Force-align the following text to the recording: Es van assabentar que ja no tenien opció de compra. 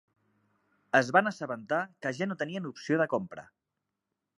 Es 1.01 1.11
van 1.17 1.31
assabentar 1.33 1.83
que 2.07 2.15
ja 2.21 2.31
no 2.31 2.41
tenien 2.43 2.71
opció 2.75 3.03
de 3.05 3.11
compra. 3.17 3.49